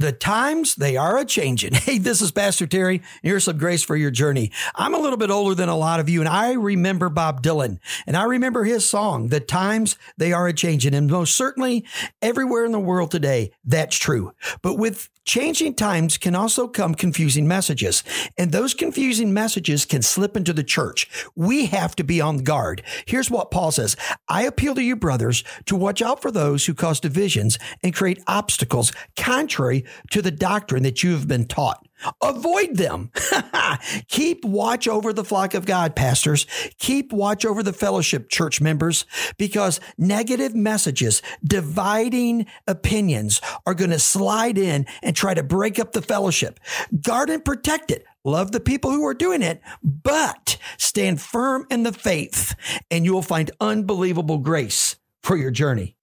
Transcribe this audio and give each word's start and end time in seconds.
The 0.00 0.12
times 0.12 0.76
they 0.76 0.96
are 0.96 1.18
a 1.18 1.26
changing. 1.26 1.74
Hey, 1.90 1.98
this 1.98 2.22
is 2.22 2.30
Pastor 2.30 2.66
Terry. 2.66 3.02
Here's 3.22 3.44
some 3.44 3.58
grace 3.58 3.82
for 3.82 3.96
your 3.96 4.10
journey. 4.10 4.52
I'm 4.74 4.94
a 4.94 4.98
little 4.98 5.16
bit 5.16 5.30
older 5.30 5.54
than 5.54 5.68
a 5.68 5.76
lot 5.76 5.98
of 5.98 6.08
you, 6.08 6.20
and 6.20 6.28
I 6.28 6.52
remember 6.52 7.08
Bob 7.08 7.42
Dylan, 7.42 7.78
and 8.06 8.16
I 8.16 8.24
remember 8.24 8.64
his 8.64 8.88
song, 8.88 9.28
The 9.28 9.40
Times 9.40 9.98
They 10.16 10.32
Are 10.32 10.46
a 10.46 10.52
Changing. 10.52 10.94
And 10.94 11.10
most 11.10 11.36
certainly, 11.36 11.84
everywhere 12.22 12.64
in 12.64 12.72
the 12.72 12.78
world 12.78 13.10
today, 13.10 13.50
that's 13.64 13.96
true. 13.96 14.32
But 14.62 14.74
with 14.74 15.08
changing 15.24 15.74
times 15.74 16.18
can 16.18 16.34
also 16.34 16.66
come 16.66 16.94
confusing 16.94 17.46
messages, 17.46 18.02
and 18.36 18.52
those 18.52 18.74
confusing 18.74 19.32
messages 19.32 19.84
can 19.84 20.02
slip 20.02 20.36
into 20.36 20.52
the 20.52 20.64
church. 20.64 21.08
We 21.34 21.66
have 21.66 21.94
to 21.96 22.04
be 22.04 22.20
on 22.20 22.38
guard. 22.38 22.82
Here's 23.06 23.30
what 23.30 23.50
Paul 23.50 23.70
says 23.70 23.96
I 24.28 24.42
appeal 24.42 24.74
to 24.74 24.82
you, 24.82 24.96
brothers, 24.96 25.44
to 25.66 25.76
watch 25.76 26.02
out 26.02 26.20
for 26.22 26.30
those 26.30 26.66
who 26.66 26.74
cause 26.74 27.00
divisions 27.00 27.58
and 27.82 27.94
create 27.94 28.22
obstacles 28.26 28.92
contrary 29.16 29.84
to 30.10 30.22
the 30.22 30.30
doctrine 30.30 30.82
that 30.82 31.02
you 31.02 31.12
have 31.12 31.28
been 31.28 31.46
taught. 31.46 31.86
Avoid 32.22 32.76
them. 32.76 33.10
Keep 34.08 34.44
watch 34.44 34.88
over 34.88 35.12
the 35.12 35.24
flock 35.24 35.54
of 35.54 35.66
God, 35.66 35.94
pastors. 35.94 36.46
Keep 36.78 37.12
watch 37.12 37.44
over 37.44 37.62
the 37.62 37.72
fellowship 37.72 38.30
church 38.30 38.60
members 38.60 39.04
because 39.36 39.80
negative 39.98 40.54
messages, 40.54 41.20
dividing 41.44 42.46
opinions 42.66 43.40
are 43.66 43.74
going 43.74 43.90
to 43.90 43.98
slide 43.98 44.56
in 44.56 44.86
and 45.02 45.14
try 45.14 45.34
to 45.34 45.42
break 45.42 45.78
up 45.78 45.92
the 45.92 46.02
fellowship. 46.02 46.58
Guard 47.02 47.28
and 47.28 47.44
protect 47.44 47.90
it. 47.90 48.06
Love 48.24 48.52
the 48.52 48.60
people 48.60 48.90
who 48.90 49.06
are 49.06 49.14
doing 49.14 49.42
it, 49.42 49.60
but 49.82 50.58
stand 50.78 51.20
firm 51.20 51.66
in 51.70 51.82
the 51.82 51.92
faith 51.92 52.54
and 52.90 53.04
you 53.04 53.12
will 53.12 53.22
find 53.22 53.50
unbelievable 53.60 54.38
grace 54.38 54.96
for 55.22 55.36
your 55.36 55.50
journey. 55.50 55.96